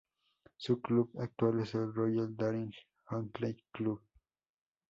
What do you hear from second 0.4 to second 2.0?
Su club actual es el